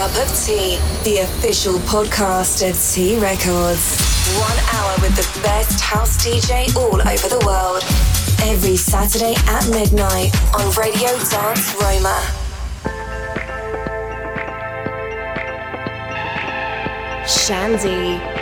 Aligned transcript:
Cup 0.00 0.16
of 0.16 0.46
Tea, 0.46 0.78
the 1.04 1.18
official 1.18 1.74
podcast 1.80 2.66
of 2.66 2.74
T 2.90 3.18
Records. 3.18 4.00
One 4.40 4.58
hour 4.72 4.94
with 5.02 5.14
the 5.14 5.40
best 5.42 5.78
house 5.78 6.16
DJ 6.24 6.74
all 6.74 7.02
over 7.02 7.28
the 7.28 7.44
world. 7.44 7.82
Every 8.50 8.76
Saturday 8.76 9.34
at 9.46 9.68
midnight 9.68 10.34
on 10.54 10.72
Radio 10.72 11.10
Dance 11.28 11.76
Roma. 11.78 12.18
Chandni. 17.26 18.39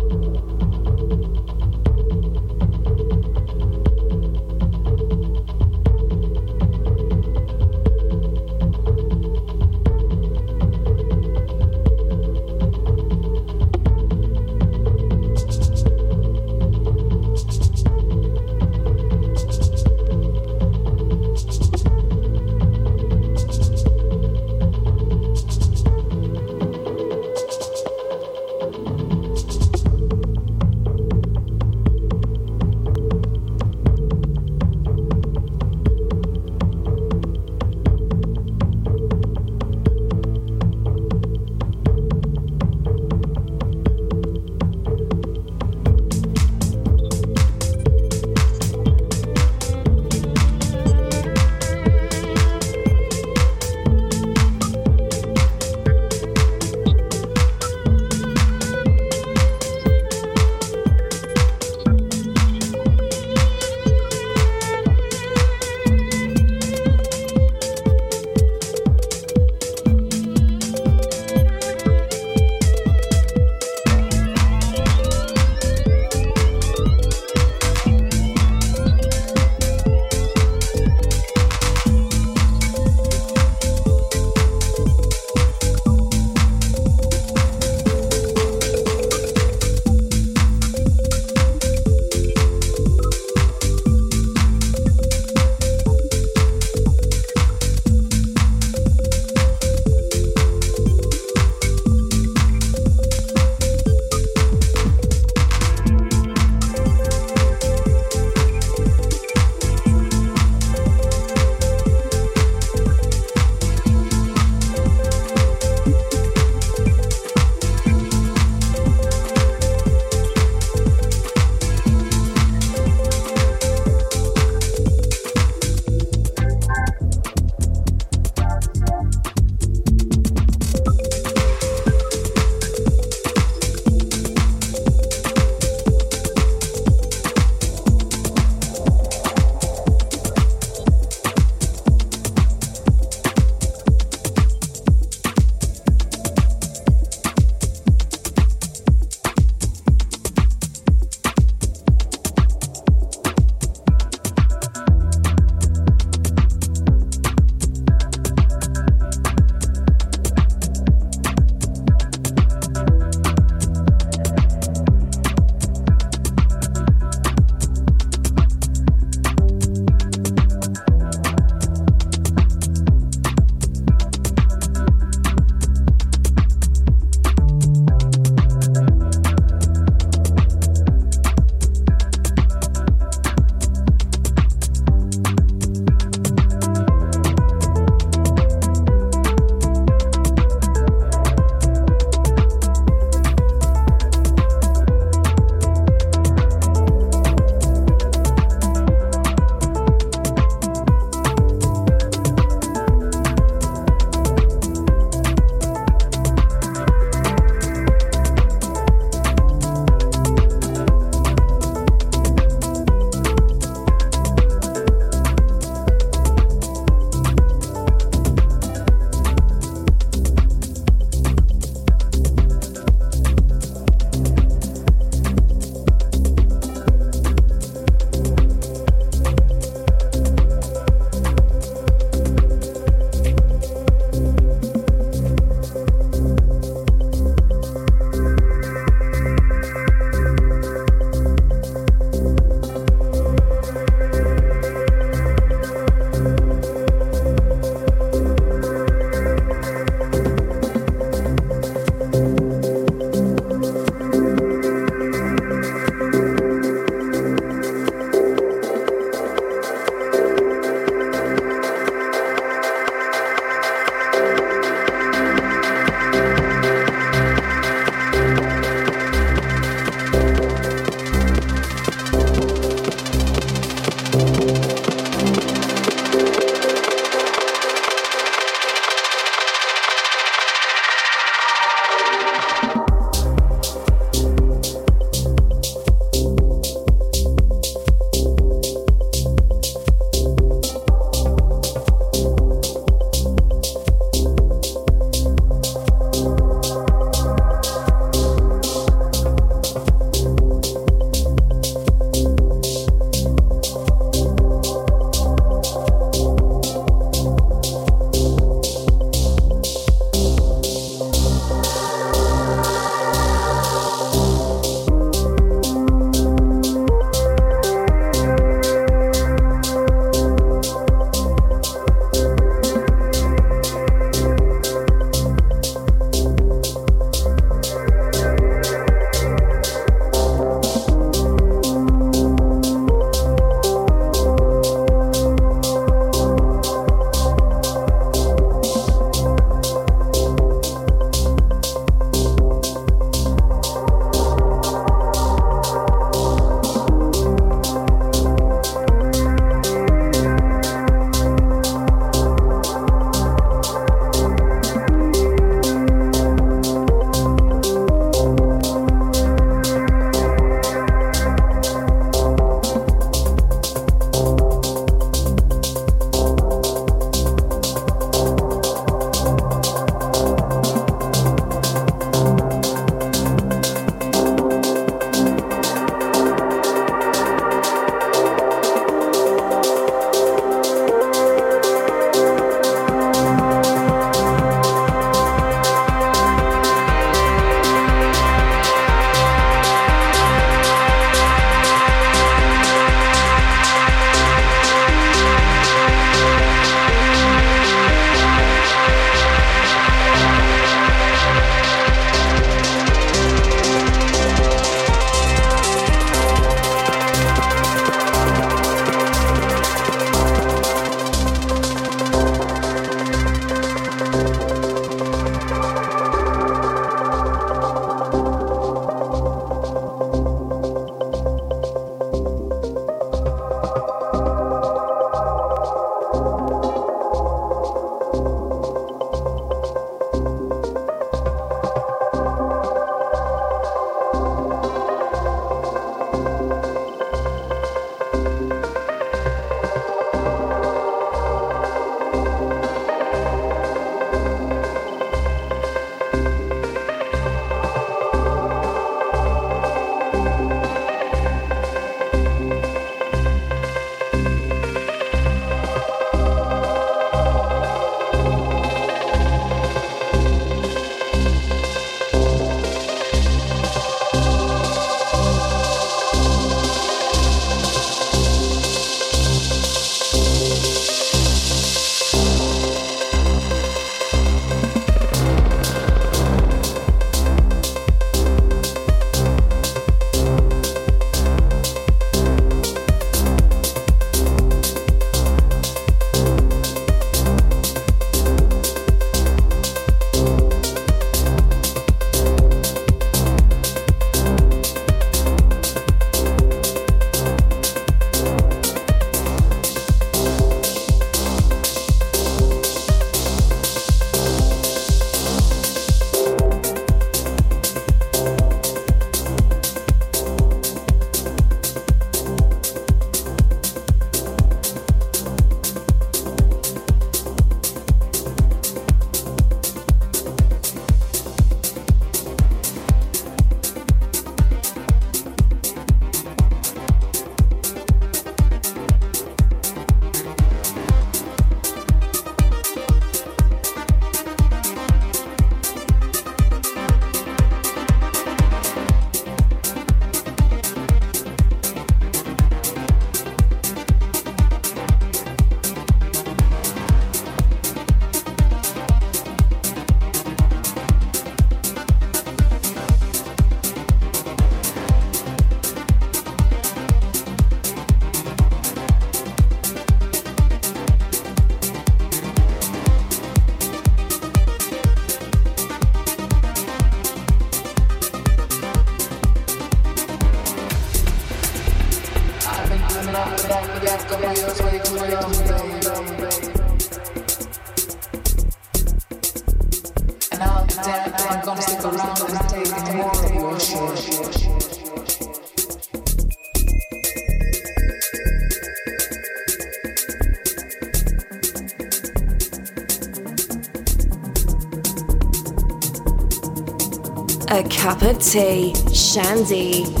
Cup 597.81 598.03
of 598.03 598.19
tea, 598.19 598.73
Chandni. 598.93 600.00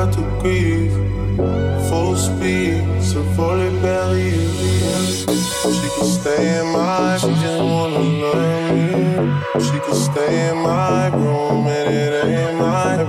pas 0.00 0.06
tout 0.06 0.24
cuivre. 0.40 0.98
Full 1.88 2.16
speed, 2.16 2.82
so 3.00 3.22
fully 3.36 3.70
buried. 3.82 4.50
She 5.76 5.88
can 5.94 6.06
stay 6.18 6.60
in 6.60 6.66
my, 6.72 7.18
she 7.18 7.28
just 7.44 7.62
wanna 7.72 8.04
love 8.22 8.62
me. 8.72 8.88
She 9.66 9.78
can 9.84 9.94
stay 9.94 10.50
in 10.50 10.56
my 10.62 11.08
room 11.08 11.66
and 11.66 11.86
it 12.02 12.12
ain't 12.24 12.58
my 12.58 12.99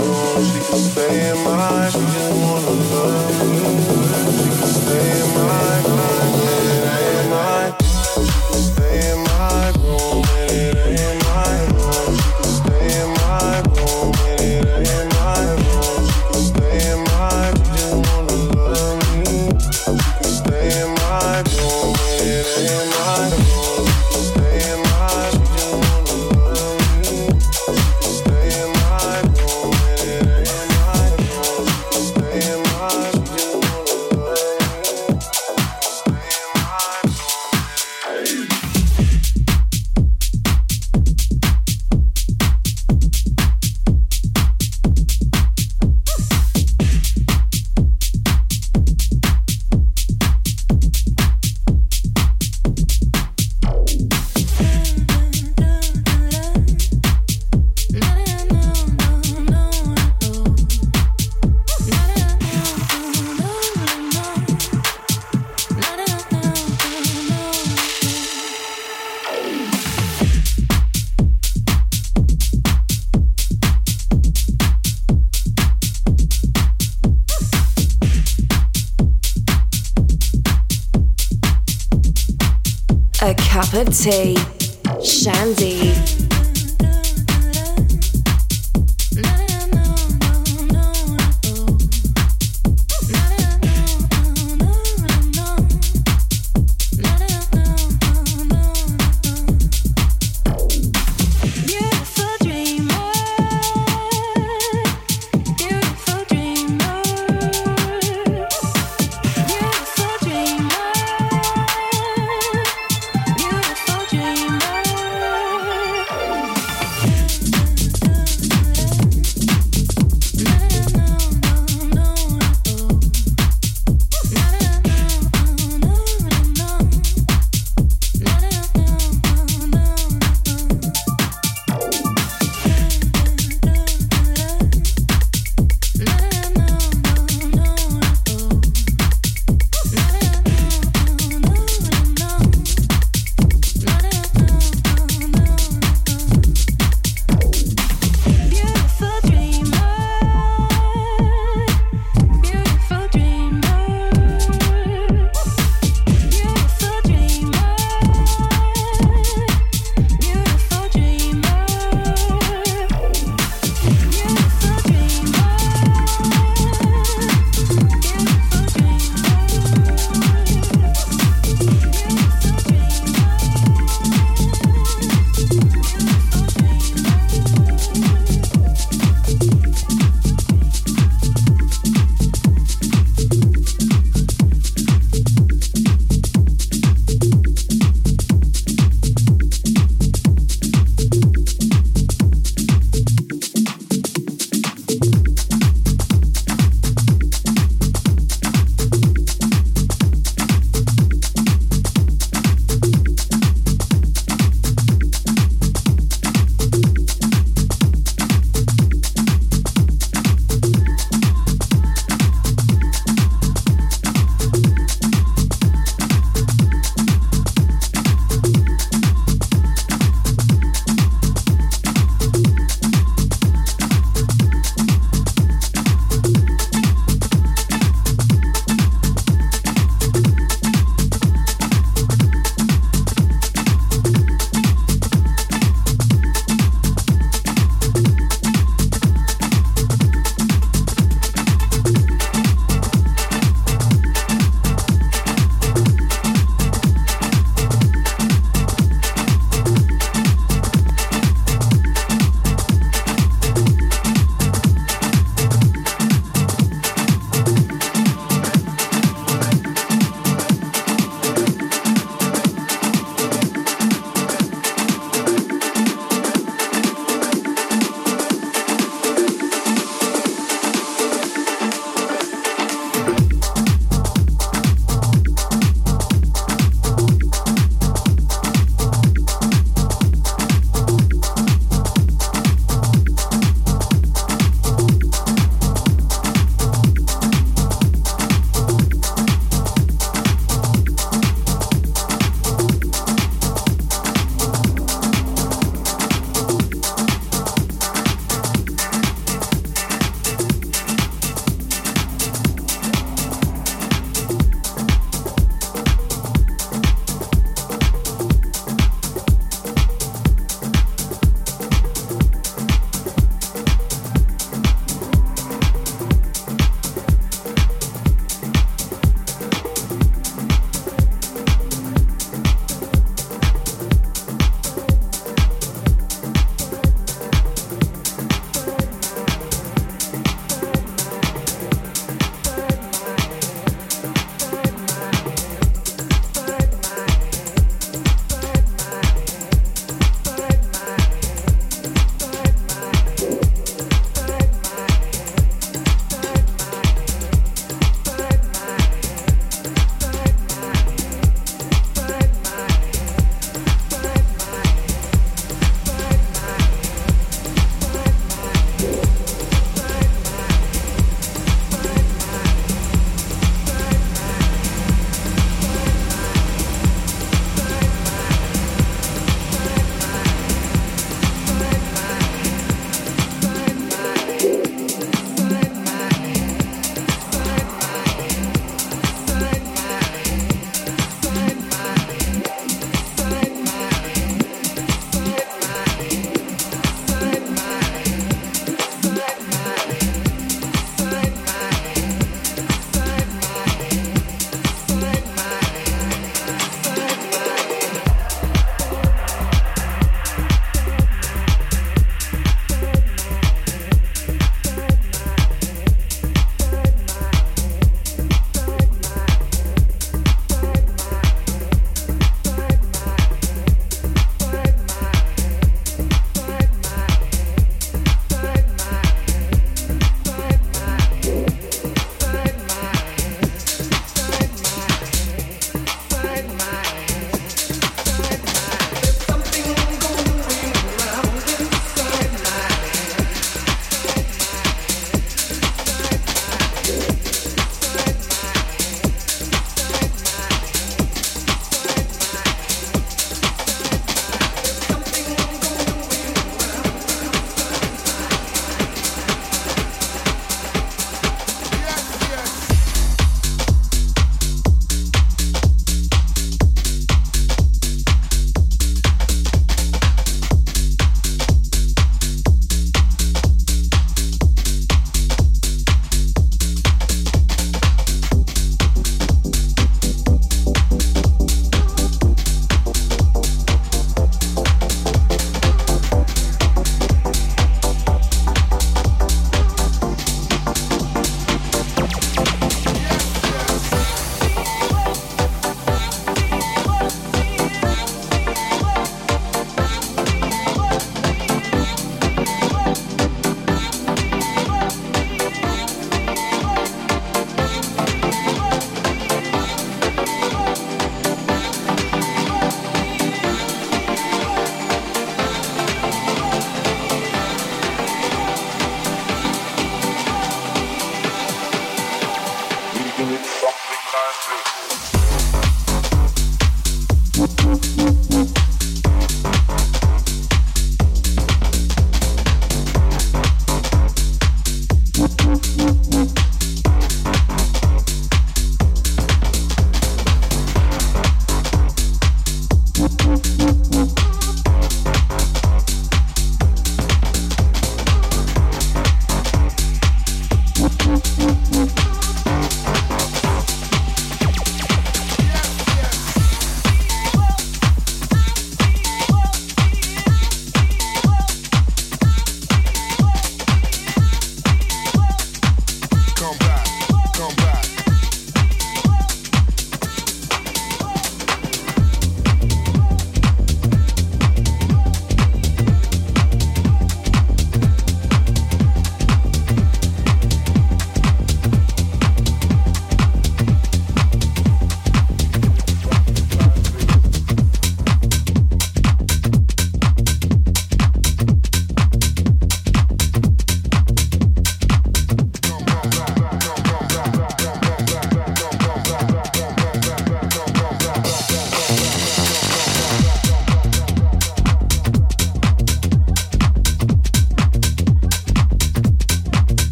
T. 83.92 84.41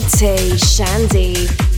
Chandni. 0.00 1.71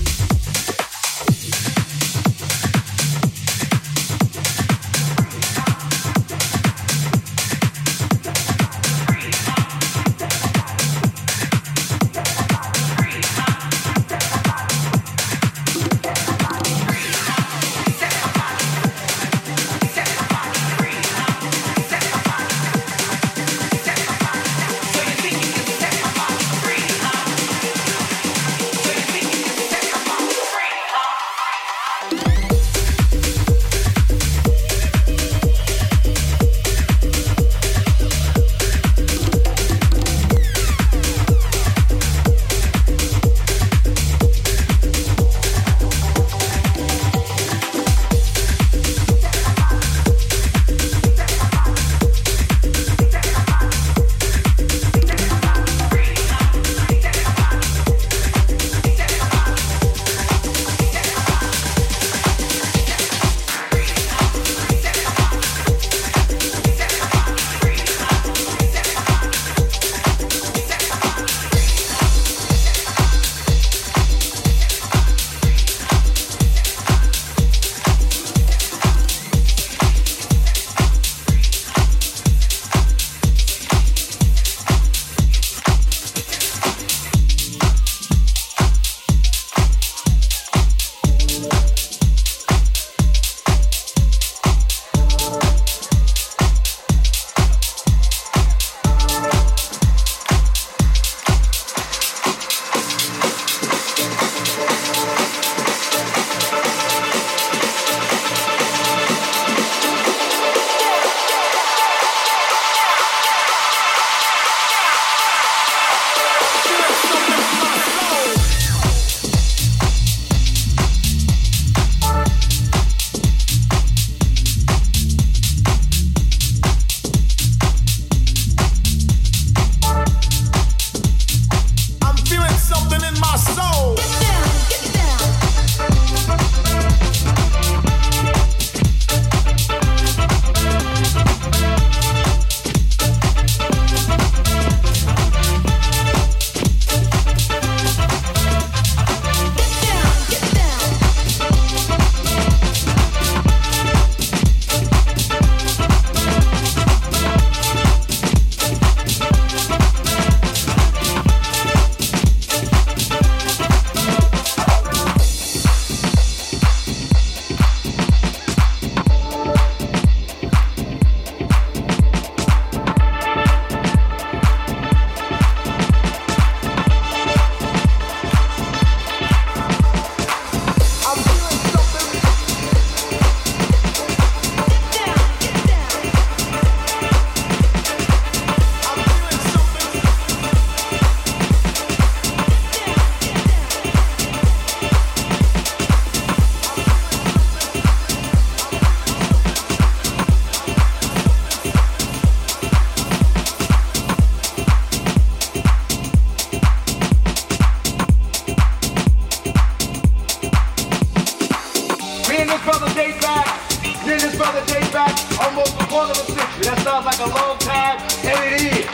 back 214.94 215.10
almost 215.42 215.74
a 215.74 215.84
quarter 215.90 216.12
of 216.12 216.22
a 216.22 216.32
century. 216.32 216.64
That 216.70 216.78
sounds 216.86 217.04
like 217.04 217.18
a 217.18 217.26
long 217.26 217.58
time, 217.58 217.98
and 218.30 218.38
it 218.46 218.62
is. 218.62 218.86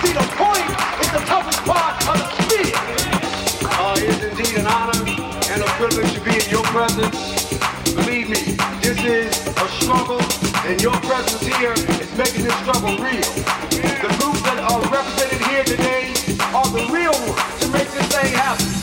See, 0.00 0.12
the 0.16 0.24
point 0.40 0.64
is 1.04 1.10
the 1.12 1.22
toughest 1.28 1.60
part 1.68 2.00
of 2.08 2.16
the 2.16 2.28
spear. 2.40 2.72
Uh, 3.68 4.00
it 4.00 4.08
is 4.08 4.24
indeed 4.24 4.56
an 4.56 4.66
honor 4.66 4.96
and 5.52 5.60
a 5.60 5.68
privilege 5.76 6.08
to 6.16 6.20
be 6.24 6.40
in 6.40 6.48
your 6.48 6.64
presence. 6.72 7.52
Believe 7.92 8.32
me, 8.32 8.56
this 8.80 8.96
is 9.04 9.28
a 9.60 9.68
struggle, 9.76 10.24
and 10.64 10.80
your 10.80 10.96
presence 11.04 11.44
here 11.52 11.76
is 11.76 12.08
making 12.16 12.48
this 12.48 12.56
struggle 12.64 12.96
real. 12.96 13.28
The 13.76 14.08
groups 14.16 14.40
that 14.48 14.64
are 14.64 14.80
represented 14.88 15.40
here 15.52 15.64
today 15.68 16.16
are 16.56 16.68
the 16.72 16.88
real 16.88 17.12
ones 17.28 17.60
to 17.60 17.68
make 17.68 17.92
this 17.92 18.08
thing 18.08 18.32
happen. 18.32 18.75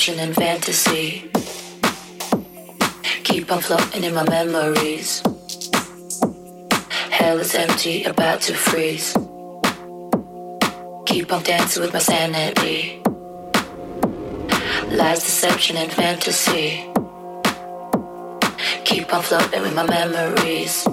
option 0.00 0.18
and 0.18 0.34
fantasy. 0.34 1.30
Keep 3.22 3.52
on 3.52 3.60
floating 3.60 4.02
in 4.02 4.14
my 4.14 4.26
memories. 4.30 5.22
Hell 7.10 7.38
is 7.38 7.54
empty, 7.54 8.04
about 8.04 8.40
to 8.40 8.54
freeze. 8.54 9.12
Keep 11.04 11.30
on 11.34 11.42
dancing 11.42 11.82
with 11.82 11.92
my 11.92 11.98
sanity. 11.98 13.02
Lies, 14.96 15.22
deception, 15.22 15.76
and 15.76 15.92
fantasy. 15.92 16.90
Keep 18.86 19.12
on 19.12 19.22
floating 19.22 19.60
with 19.60 19.74
my 19.74 19.86
memories. 19.86 20.86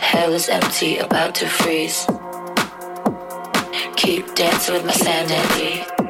Hell 0.00 0.34
is 0.34 0.50
empty, 0.50 0.98
about 0.98 1.34
to 1.36 1.46
freeze. 1.46 2.06
Keep 3.96 4.34
dancing 4.34 4.74
with 4.74 4.84
my 4.84 4.92
sanity. 4.92 6.01